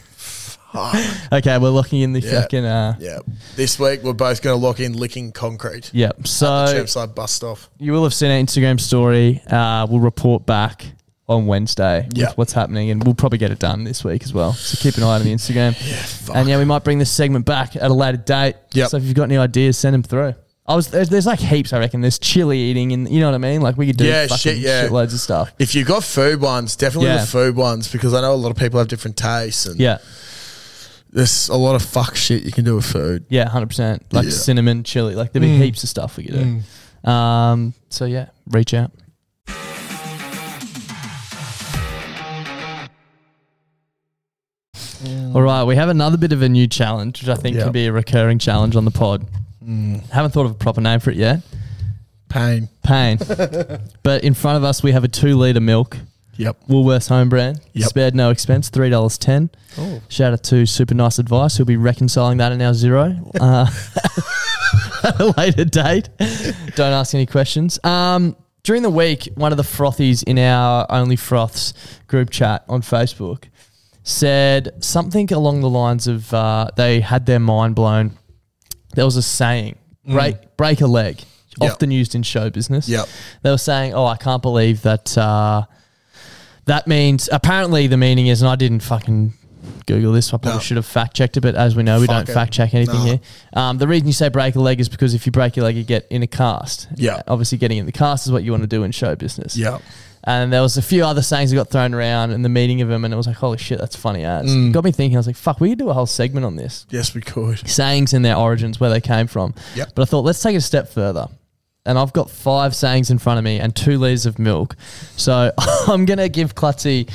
[1.33, 2.41] Okay, we're locking in the Yeah.
[2.43, 2.63] fucking.
[2.63, 3.19] Uh, Yeah.
[3.57, 5.89] This week we're both going to lock in licking concrete.
[5.93, 6.27] Yep.
[6.27, 7.57] So Chermside bus stop.
[7.77, 9.41] you will have seen our Instagram story.
[9.49, 10.85] Uh, we'll report back
[11.27, 14.53] on Wednesday with what's happening, and we'll probably get it done this week as well.
[14.53, 15.75] So keep an eye on the Instagram.
[15.85, 16.39] Yeah.
[16.39, 18.55] and yeah, we might bring this segment back at a later date.
[18.71, 18.89] Yep.
[18.91, 20.35] So if you've got any ideas, send them through.
[20.67, 21.73] I was there's, there's like heaps.
[21.73, 23.61] I reckon there's chili eating, and you know what I mean.
[23.61, 24.87] Like we could do Yeah, fucking shit, yeah.
[24.87, 25.51] shitloads of stuff.
[25.59, 27.21] If you've got food ones, definitely Yeah.
[27.21, 29.97] the food ones because I know a lot of people have different tastes and Yeah,
[31.11, 33.25] there's a lot of fuck shit you can do with food.
[33.29, 34.05] yeah, hundred percent.
[34.13, 34.29] Like Yeah.
[34.29, 34.33] Mm.
[34.33, 35.15] cinnamon chili.
[35.15, 36.35] Like there'd be heaps of stuff we could
[37.03, 37.09] do.
[37.09, 37.73] Um.
[37.89, 38.91] So yeah, reach out.
[45.33, 47.63] All right, we have another bit of a new challenge, which I think Yep.
[47.65, 49.25] can be a recurring challenge on the pod.
[49.61, 51.41] Haven't thought of a proper name for it yet.
[52.29, 52.69] Pain.
[52.83, 53.17] Pain.
[54.03, 55.97] but in front of us, we have a two liter milk,
[56.37, 56.67] Yep.
[56.69, 57.89] Woolworths home brand, Yep.
[57.89, 59.49] spared no expense, three dollars ten.
[59.77, 60.01] Oh.
[60.07, 65.19] Shout out to Super Nice Advice, who'll be reconciling that in our Xero uh, at
[65.19, 66.09] a later date.
[66.75, 67.83] Don't ask any questions.
[67.83, 71.73] Um, during the week, one of the frothies in our Only Froths
[72.07, 73.45] group chat on Facebook
[74.03, 78.17] said something along the lines of uh, they had their mind blown.
[78.95, 81.63] There was a saying, break, break a leg, Mm.
[81.63, 81.71] Yep.
[81.73, 82.87] often used in show business.
[82.87, 83.07] Yep.
[83.41, 85.17] They were saying, oh, I can't believe that.
[85.17, 85.63] Uh,
[86.65, 89.33] that means apparently the meaning is, and I didn't fucking
[89.85, 90.27] Google this.
[90.27, 90.61] So I probably No.
[90.61, 92.33] should have fact checked it, but as we know, we Fuck don't it.
[92.33, 93.03] fact check anything No.
[93.03, 93.19] here.
[93.53, 95.75] Um, the reason you say break a leg is because if you break your leg,
[95.75, 96.87] you get in a cast.
[96.95, 97.21] Yeah.
[97.27, 99.57] obviously, getting in the cast is what you want to do in show business.
[99.57, 99.81] Yep.
[100.23, 102.89] And there was a few other sayings that got thrown around and the meaning of
[102.89, 104.45] them, and it was like, holy shit, that's funny as.
[104.53, 104.71] Mm.
[104.71, 105.17] Got me thinking.
[105.17, 107.67] I was like, fuck, we could do a whole segment on this Yes, we could.
[107.67, 109.55] sayings and their origins, where they came from.
[109.75, 109.89] Yep.
[109.95, 111.27] But I thought, let's take it a step further.
[111.85, 114.75] And I've got five sayings in front of me and two liters of milk.
[115.17, 115.51] So
[115.87, 117.09] I'm going to give Klutzy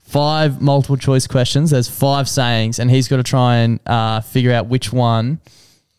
[0.00, 1.70] five multiple choice questions.
[1.70, 5.40] There's five sayings, and he's got to try and uh, figure out which one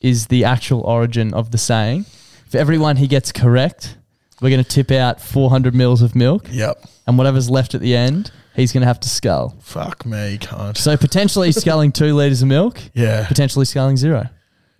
[0.01, 2.06] is the actual origin of the saying.
[2.49, 3.97] For every one he gets correct,
[4.43, 6.84] we're going to tip out 400 mils of milk, Yep.
[7.08, 9.56] and whatever's left at the end, he's going to have to scull.
[9.62, 10.77] Fuck me, can't.
[10.77, 13.25] So potentially sculling two liters of milk, Yeah.
[13.27, 14.29] potentially scaling zero.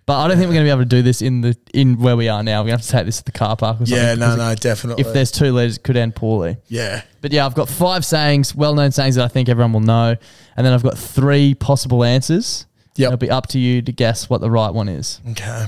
[0.06, 1.98] But I don't think we're going to be able to do this in the in
[1.98, 2.60] where we are now.
[2.60, 3.96] We're going to have to take this to the car park or something.
[3.96, 5.00] Yeah, no, no, definitely.
[5.02, 6.58] If there's two letters, it could end poorly.
[6.68, 10.14] yeah, But yeah, I've got five sayings, well-known sayings that I think everyone will know,
[10.58, 12.66] and then I've got three possible answers.
[12.96, 13.06] Yep.
[13.08, 15.22] It'll be up to you to guess what the right one is.
[15.30, 15.64] okay,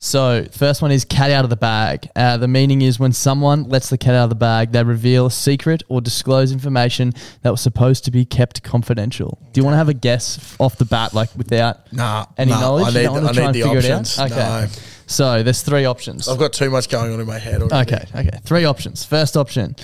[0.00, 2.08] So, first one is cat out of the bag.
[2.14, 5.26] Uh, the meaning is when someone lets the cat out of the bag, they reveal
[5.26, 9.38] a secret or disclose information that was supposed to be kept confidential.
[9.52, 12.60] Do you want to have a guess off the bat, like without nah, any nah,
[12.60, 12.86] knowledge?
[12.86, 14.18] I need, don't want to I need the figure options.
[14.18, 14.30] it out?
[14.30, 14.38] Okay.
[14.38, 14.68] No,
[15.10, 16.28] So, there's three options.
[16.28, 17.92] I've got too much going on in my head already.
[17.94, 18.38] Okay, okay.
[18.44, 19.04] Three options.
[19.06, 19.74] First option.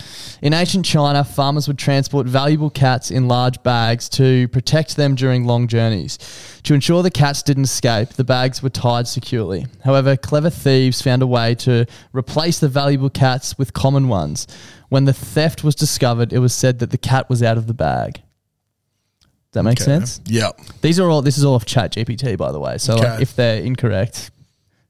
[0.42, 5.46] In ancient China, farmers would transport valuable cats in large bags to protect them during
[5.46, 6.18] long journeys.
[6.64, 9.66] To ensure the cats didn't escape, the bags were tied securely.
[9.82, 14.46] However, clever thieves found a way to replace the valuable cats with common ones.
[14.90, 17.74] When the theft was discovered, it was said that the cat was out of the
[17.74, 18.20] bag.
[19.22, 19.84] Does that make Okay.
[19.84, 20.20] sense?
[20.26, 20.60] Yep.
[20.82, 21.22] These are all.
[21.22, 22.76] This is all off Chat GPT, by the way.
[22.76, 24.30] So like, if they're incorrect,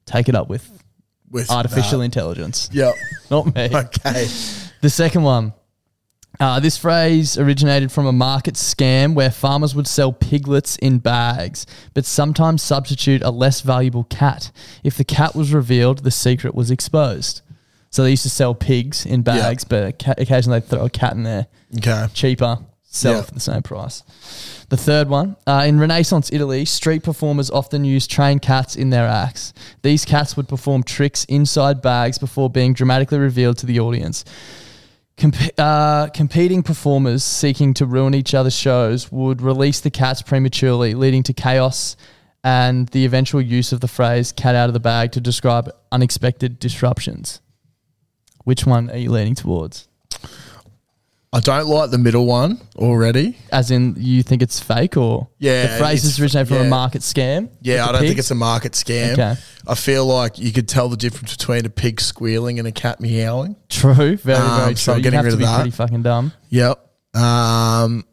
[0.06, 0.70] take it up with
[1.30, 2.04] With artificial that.
[2.06, 2.94] intelligence, Yep.
[3.30, 3.70] not me.
[3.72, 4.26] Okay.
[4.80, 5.52] The second one.
[6.40, 11.64] Uh, this phrase originated from a market scam where farmers would sell piglets in bags,
[11.94, 14.50] but sometimes substitute a less valuable cat.
[14.82, 17.42] If the cat was revealed, the secret was exposed.
[17.90, 21.12] So they used to sell pigs in bags, but occa- occasionally they'd throw a cat
[21.12, 22.08] in there, Okay.
[22.14, 22.58] cheaper,
[22.94, 23.22] sell Yeah.
[23.22, 24.02] for the same price.
[24.68, 29.07] The third one, uh, in Renaissance Italy, street performers often used trained cats in their
[29.07, 29.52] acts.
[29.83, 34.24] These cats would perform tricks inside bags before being dramatically revealed to the audience.
[35.16, 40.94] Comp- uh, competing performers seeking to ruin each other's shows would release the cats prematurely,
[40.94, 41.96] leading to chaos
[42.42, 46.59] and the eventual use of the phrase cat out of the bag to describe unexpected
[46.59, 47.40] disruptions.
[48.44, 49.88] Which one are you leaning towards?
[51.34, 53.36] I don't like the middle one already.
[53.50, 57.02] As in, you think it's fake or Yeah, the phrase is originated from a market
[57.02, 57.48] scam?
[57.60, 59.14] Yeah, I don't think it's a market scam.
[59.14, 59.34] Okay.
[59.66, 63.00] I feel like you could tell the difference between a pig squealing and a cat
[63.00, 63.56] meowing.
[63.68, 64.16] true.
[64.16, 64.92] Very, Um, very so true.
[64.94, 65.54] I'm You getting rid to of that.
[65.56, 66.32] pretty fucking dumb.
[66.50, 66.78] Yep.
[67.14, 68.04] Um,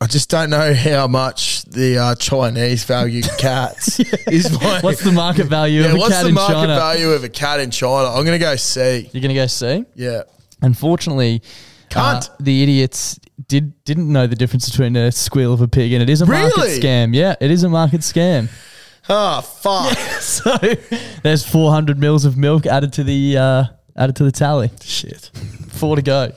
[0.00, 4.80] I just don't know how much the uh, Chinese value cats is my.
[4.82, 6.74] What's the market value yeah, of a what's cat the in market China?
[6.74, 8.08] value of a cat in China?
[8.08, 9.10] I'm going to go see.
[9.12, 9.84] You're gonna go see.
[9.94, 10.22] Yeah.
[10.62, 11.42] Unfortunately,
[11.90, 12.28] Can't.
[12.30, 16.02] uh, the idiots did didn't know the difference between a squeal of a pig and
[16.02, 16.78] it is a market Really?
[16.80, 17.14] scam.
[17.14, 18.48] Yeah, it is a market scam.
[19.08, 19.96] Oh, fuck.
[20.20, 20.56] So
[21.22, 23.64] there's 400 mils of milk added to the uh,
[23.96, 24.70] added to the tally.
[24.82, 25.30] Shit.
[25.70, 26.32] Four to go.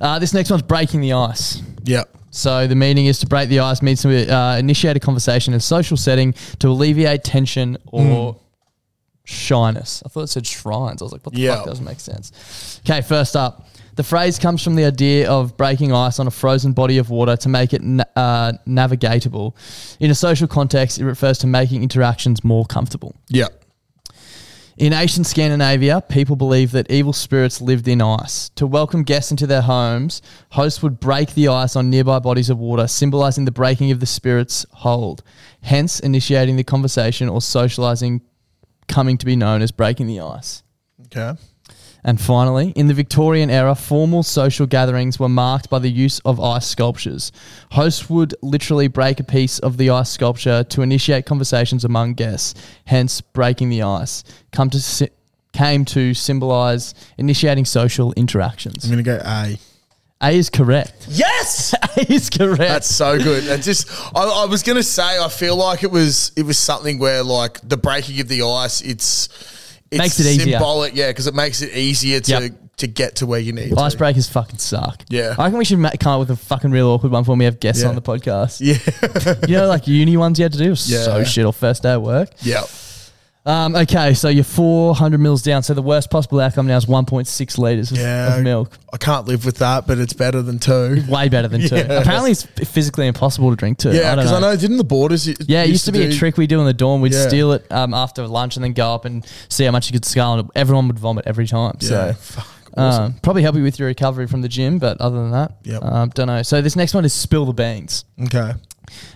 [0.00, 1.62] Uh, this next one's breaking the ice.
[1.84, 2.14] Yep.
[2.30, 5.58] So the meaning is to break the ice means to uh, initiate a conversation in
[5.58, 8.38] a social setting to alleviate tension or
[9.24, 10.02] shyness.
[10.04, 11.02] I thought it said shrines.
[11.02, 11.56] I was like, what the Yeah.
[11.56, 12.80] fuck doesn't make sense.
[12.84, 13.66] Okay, first up.
[13.98, 17.36] The phrase comes from the idea of breaking ice on a frozen body of water
[17.38, 19.56] to make it na- uh, navigatable.
[19.98, 23.16] In a social context, it refers to making interactions more comfortable.
[23.30, 23.64] Yep.
[24.76, 28.50] In ancient Scandinavia, people believed that evil spirits lived in ice.
[28.50, 32.58] To welcome guests into their homes, hosts would break the ice on nearby bodies of
[32.60, 35.24] water, symbolizing the breaking of the spirit's hold,
[35.62, 38.20] hence initiating the conversation or socializing
[38.86, 40.62] coming to be known as breaking the ice.
[41.06, 41.36] Okay.
[42.04, 46.40] And finally, in the Victorian era, formal social gatherings were marked by the use of
[46.40, 47.32] ice sculptures.
[47.72, 52.54] Hosts would literally break a piece of the ice sculpture to initiate conversations among guests,
[52.84, 54.24] hence breaking the ice.
[54.52, 55.10] Come to si-
[55.52, 58.84] came to symbolize initiating social interactions.
[58.84, 59.58] I'm going to go A.
[60.20, 61.06] A is correct.
[61.08, 61.74] Yes.
[61.96, 62.58] A is correct.
[62.58, 63.46] That's so good.
[63.46, 66.98] And just, I, I was gonna say, I feel like it was, it was something
[66.98, 69.28] where like the breaking of the ice, it's
[69.92, 70.52] Makes it easier.
[70.58, 72.52] symbolic, yeah, because it makes it easier to Yep.
[72.78, 73.70] to get to where you need.
[73.70, 73.74] to.
[73.76, 75.02] Icebreakers fucking suck.
[75.08, 75.34] Yeah.
[75.38, 77.38] I reckon we should ma- come up with a fucking real awkward one for when
[77.40, 77.88] we have guests Yeah.
[77.88, 78.60] on the podcast.
[78.60, 79.34] Yeah.
[79.48, 81.02] You know, like uni ones you had to do was Yeah.
[81.04, 82.30] so shit or first day at work.
[82.42, 82.62] yeah.
[83.48, 85.62] Um, okay, so you're 400 mils down.
[85.62, 88.36] So the worst possible outcome now is 1.6 liters of, Yeah.
[88.36, 88.76] of milk.
[88.92, 91.02] I can't live with that, but it's better than two.
[91.08, 91.76] Way better than two.
[91.76, 92.00] Yeah.
[92.00, 93.90] Apparently, it's physically impossible to drink two.
[93.92, 94.32] Yeah, I don't because.
[94.32, 95.26] I know, didn't the borders?
[95.48, 97.00] Yeah, it used to be a trick we do in the dorm.
[97.00, 97.26] We'd Yeah.
[97.26, 100.04] steal it um, after lunch and then go up and see how much you could
[100.04, 101.76] scale, and everyone would vomit every time.
[101.80, 103.04] Yeah, So fuck, awesome.
[103.04, 105.82] um, probably help you with your recovery from the gym, but other than that, Yep.
[105.84, 106.42] um, don't know.
[106.42, 108.04] So this next one is spill the beans.
[108.24, 108.52] okay.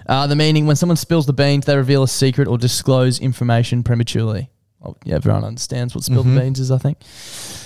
[0.07, 3.83] Uh, the meaning when someone spills the beans, they reveal a secret or disclose information
[3.83, 4.51] prematurely.
[4.81, 6.99] Well, yeah, everyone understands what spill the beans is, I think.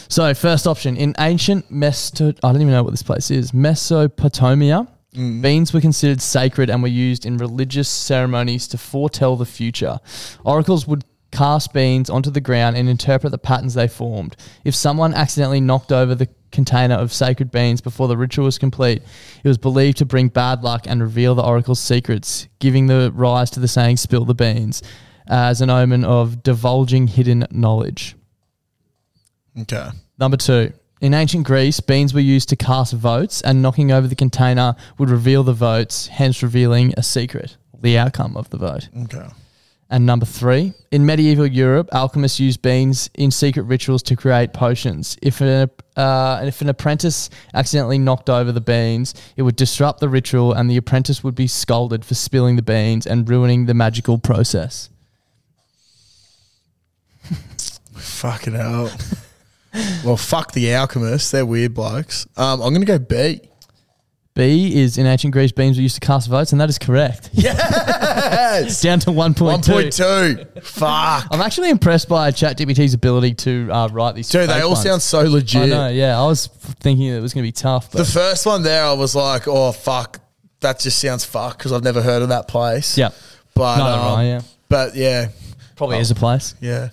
[0.08, 4.86] So, first option in ancient Mesto, I don't even know what this place is, Mesopotamia.
[5.14, 9.98] Beans were considered sacred and were used in religious ceremonies to foretell the future.
[10.44, 14.36] Oracles would cast beans onto the ground and interpret the patterns they formed.
[14.64, 19.02] If someone accidentally knocked over the container of sacred beans before the ritual was complete,
[19.42, 23.50] it was believed to bring bad luck and reveal the oracle's secrets, giving the rise
[23.50, 24.82] to the saying "spill the beans"
[25.26, 28.16] as an omen of divulging hidden knowledge.
[29.60, 29.88] Okay.
[30.18, 30.72] Number two.
[31.00, 35.10] In ancient Greece, beans were used to cast votes, and knocking over the container would
[35.10, 38.88] reveal the votes, hence revealing a secret, the outcome of the vote.
[39.04, 39.28] Okay.
[39.88, 45.16] And number three, in medieval Europe, alchemists used beans in secret rituals to create potions.
[45.22, 50.08] If an, uh, if an apprentice accidentally knocked over the beans, it would disrupt the
[50.08, 54.18] ritual, and the apprentice would be scolded for spilling the beans and ruining the magical
[54.18, 54.90] process.
[57.94, 58.90] Fucking hell.
[60.04, 61.30] well, fuck the alchemists.
[61.30, 62.26] They're weird blokes.
[62.36, 63.40] Um, I'm gonna go B.
[64.36, 67.30] B is in ancient Greece, beans were used to cast votes, and that is correct.
[68.26, 68.80] Yes.
[68.82, 69.40] Down to 1.2.
[69.40, 70.60] One point two.
[70.62, 71.26] Fuck.
[71.30, 74.28] I'm actually impressed by ChatGPT's ability to uh, write these.
[74.28, 74.82] Dude, they all ones.
[74.82, 75.62] sound so legit.
[75.62, 76.18] I know, yeah.
[76.18, 79.14] I was thinking it was going to be tough, The first one there, I was
[79.14, 80.20] like, oh fuck,
[80.60, 82.96] that just sounds fuck because I've never heard of that place.
[82.98, 83.10] yeah,
[83.54, 84.40] But Neither um, I, yeah.
[84.68, 85.28] But yeah,
[85.76, 86.54] probably is a place.
[86.60, 86.88] yeah.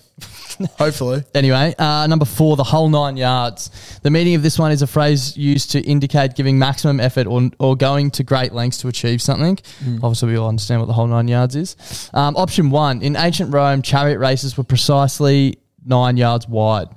[0.78, 1.24] Hopefully.
[1.34, 3.98] Anyway, uh, number four, the whole nine yards.
[4.02, 7.50] The meaning of this one is a phrase used to indicate giving maximum effort or,
[7.58, 9.58] or going to great lengths to achieve something.
[10.02, 12.10] Obviously, we all understand what the whole nine yards is.
[12.14, 16.88] Um, option one in ancient Rome, chariot races were precisely nine yards wide.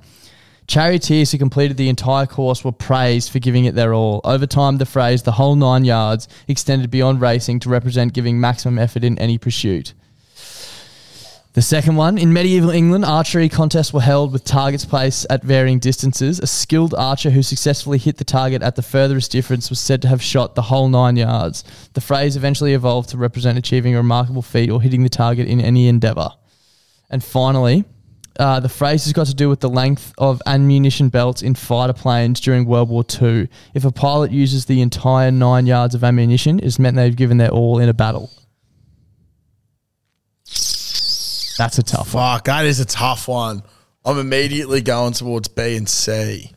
[0.66, 4.20] Charioteers who completed the entire course were praised for giving it their all.
[4.22, 8.78] Over time, the phrase the whole nine yards extended beyond racing to represent giving maximum
[8.78, 9.94] effort in any pursuit.
[11.58, 15.80] The second one, in medieval England, archery contests were held with targets placed at varying
[15.80, 16.38] distances.
[16.38, 20.08] A skilled archer who successfully hit the target at the furthest difference was said to
[20.08, 21.64] have shot the whole nine yards.
[21.94, 25.60] The phrase eventually evolved to represent achieving a remarkable feat or hitting the target in
[25.60, 26.30] any endeavour.
[27.10, 27.84] And finally,
[28.38, 31.92] uh, the phrase has got to do with the length of ammunition belts in fighter
[31.92, 33.48] planes during World War II.
[33.74, 37.50] If a pilot uses the entire nine yards of ammunition, it's meant they've given their
[37.50, 38.30] all in a battle.
[41.58, 42.36] That's a tough one.
[42.36, 43.62] Fuck, that is a tough one.
[44.04, 46.52] I'm immediately going towards B and C.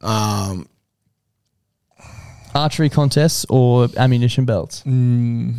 [0.00, 0.68] Um,
[2.54, 4.82] Archery contests or ammunition belts?
[4.84, 5.56] Mm.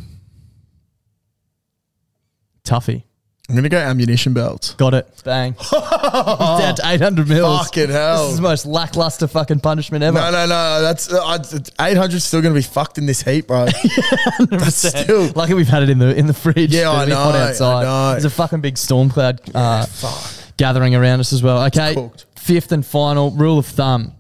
[2.64, 3.04] Toughie.
[3.50, 4.76] I'm gonna go ammunition belts.
[4.76, 5.08] Got it.
[5.24, 5.54] Bang.
[5.72, 7.64] Down to 800 mils.
[7.64, 8.24] Fucking hell.
[8.24, 10.20] This is the most lackluster fucking punishment ever.
[10.20, 10.82] No, no, no.
[10.84, 13.66] That's uh, 800 still gonna be fucked in this heat, bro.
[14.50, 15.32] That's still.
[15.36, 16.72] Lucky we've had it in the in the fridge.
[16.74, 17.84] Yeah, I It'll be hot know, I outside.
[17.84, 18.12] know.
[18.12, 19.86] There's a fucking big storm cloud uh,
[20.58, 21.64] gathering around us as well.
[21.66, 22.28] Okay, cooked.
[22.36, 24.14] fifth and final rule of thumb.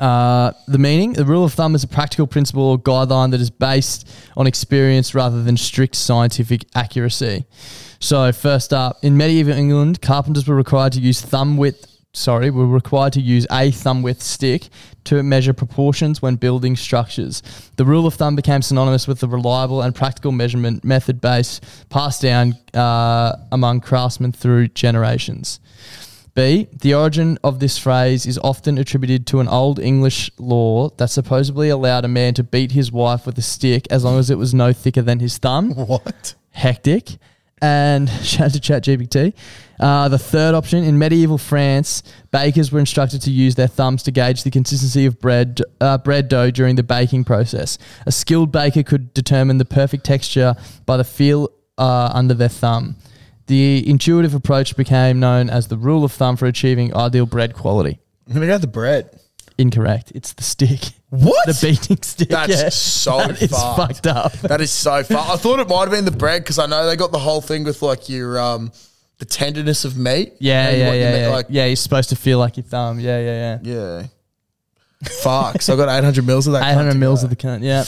[0.00, 3.50] Uh, the meaning: the rule of thumb is a practical principle or guideline that is
[3.50, 7.44] based on experience rather than strict scientific accuracy.
[8.00, 11.86] So, first up, in medieval England, carpenters were required to use thumb width.
[12.12, 14.68] Sorry, were required to use a thumb width stick
[15.04, 17.42] to measure proportions when building structures.
[17.76, 22.22] The rule of thumb became synonymous with the reliable and practical measurement method base passed
[22.22, 25.60] down uh, among craftsmen through generations.
[26.34, 26.68] B.
[26.72, 31.68] The origin of this phrase is often attributed to an old English law that supposedly
[31.68, 34.54] allowed a man to beat his wife with a stick as long as it was
[34.54, 35.74] no thicker than his thumb.
[35.90, 36.34] What?
[36.50, 37.18] Hectic.
[37.62, 39.34] And shout out to ChatGPT.
[39.78, 44.10] Uh, the third option in medieval France, bakers were instructed to use their thumbs to
[44.10, 47.78] gauge the consistency of bread uh, bread dough during the baking process.
[48.06, 50.54] A skilled baker could determine the perfect texture
[50.86, 52.96] by the feel uh, under their thumb.
[53.50, 57.98] The intuitive approach became known as the rule of thumb for achieving ideal bread quality.
[58.28, 59.18] I'm gonna go the bread.
[59.58, 60.12] Incorrect.
[60.14, 60.92] It's the stick.
[61.08, 61.48] What?
[61.48, 62.28] The beating stick.
[62.28, 62.68] That's yeah.
[62.68, 63.76] so That is fucked.
[63.76, 64.32] fucked up.
[64.34, 65.32] That is so far.
[65.32, 67.40] I thought it might have been the bread because I know they got the whole
[67.40, 68.70] thing with like your um
[69.18, 70.34] the tenderness of meat.
[70.38, 71.28] Yeah, yeah, yeah, yeah.
[71.30, 73.00] Like, yeah, you're supposed to feel like your thumb.
[73.00, 73.98] Yeah, yeah, yeah.
[74.00, 74.06] yeah.
[75.24, 75.60] Fuck.
[75.60, 76.70] So I got 800 mils of that.
[76.70, 77.64] 800 mils of the cunt.
[77.64, 77.82] Yeah.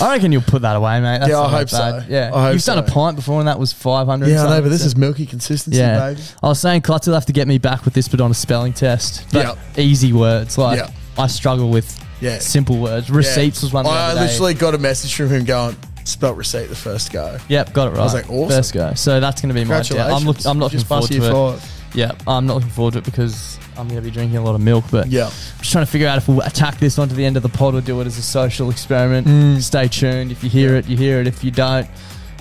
[0.00, 1.18] I reckon you'll put that away, mate.
[1.18, 2.02] That's Yeah, I not hope bad.
[2.02, 2.04] so.
[2.08, 2.92] Yeah, I hope you've done a so.
[2.94, 4.28] pint before, and that was 500.
[4.28, 6.10] Yeah, I know, but this is milky consistency, yeah.
[6.10, 6.22] baby.
[6.42, 8.34] I was saying Klutz will have to get me back with this, but on a
[8.34, 9.24] spelling test.
[9.32, 9.82] But Yeah.
[9.82, 10.58] easy words.
[10.58, 10.90] Like Yeah.
[11.18, 12.38] I struggle with Yeah.
[12.38, 13.10] simple words.
[13.10, 13.84] Receipts was one.
[13.84, 14.26] The I other day.
[14.26, 17.36] literally got a message from him going, spelt receipt the first go.
[17.48, 18.00] Yep, got it right.
[18.00, 18.48] I was like, awesome.
[18.48, 18.92] First go.
[18.94, 19.80] So that's going to be my.
[19.82, 20.12] Congratulations.
[20.22, 21.32] I'm, look, I'm looking Just forward to it.
[21.32, 21.72] five.
[21.94, 24.54] Yeah, I'm not looking forward to it because I'm going to be drinking a lot
[24.54, 24.84] of milk.
[24.90, 25.26] But Yeah.
[25.26, 27.48] I'm just trying to figure out if we'll attack this onto the end of the
[27.48, 29.26] pod or do it as a social experiment.
[29.26, 29.60] Mm.
[29.62, 30.32] Stay tuned.
[30.32, 31.26] If you hear it, you hear it.
[31.26, 31.88] If you don't,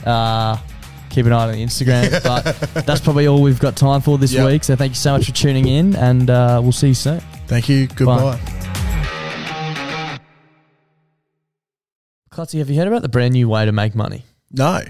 [0.06, 0.58] uh,
[1.10, 2.24] keep an eye on the Instagram.
[2.74, 4.46] but that's probably all we've got time for this Yeah.
[4.46, 4.64] week.
[4.64, 7.20] So thank you so much for tuning in, and uh, we'll see you soon.
[7.48, 7.88] Thank you.
[7.88, 8.40] Goodbye.
[12.32, 14.26] Klutzy, have you heard about the brand new way to make money?
[14.52, 14.82] No.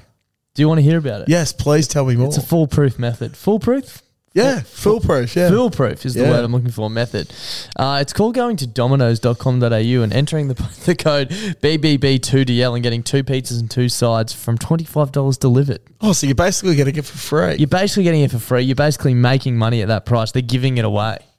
[0.56, 1.30] Do you want to hear about it?
[1.30, 2.28] Yes, please tell me more.
[2.28, 3.36] It's a foolproof method.
[3.38, 4.02] Foolproof?
[4.36, 5.34] Yeah, foolproof.
[5.36, 5.50] Yeah.
[5.50, 6.30] Foolproof is the Yeah.
[6.32, 6.90] word I'm looking for.
[6.90, 7.32] Method.
[7.78, 10.56] Uh, it's called going to dominos.com.au and entering the,
[10.86, 15.80] the code BBB2DL and getting two pizzas and two sides from $25 delivered.
[16.02, 17.56] Oh, so you're basically getting it for free.
[17.56, 18.64] You're basically getting it for free.
[18.64, 20.32] You're basically making money at that price.
[20.34, 21.20] They're giving it away.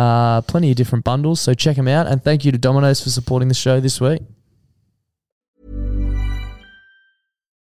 [0.00, 2.06] Uh, plenty of different bundles, so check them out.
[2.06, 4.22] And thank you to Domino's for supporting the show this week.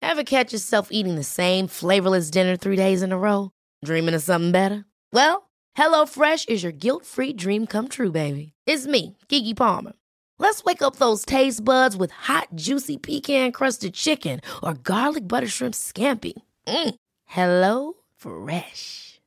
[0.02, 3.50] Ever catch yourself eating the same flavorless dinner three days in a row?
[3.82, 4.84] Dreaming of something better?
[5.10, 5.48] Well,
[5.78, 8.52] HelloFresh is your guilt free dream come true, baby.
[8.66, 9.94] It's me, Keke Palmer.
[10.38, 15.48] Let's wake up those taste buds with hot, juicy pecan crusted chicken or garlic butter
[15.48, 16.34] shrimp scampi.
[16.66, 16.94] Mm.
[17.24, 19.07] Hello Fresh.